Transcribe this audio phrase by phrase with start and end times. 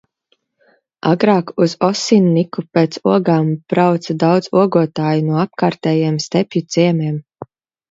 [1.09, 7.25] Agrāk uz Osinniku pēc ogām brauca daudz ogotāju no apkārtējiem stepju ciemiem.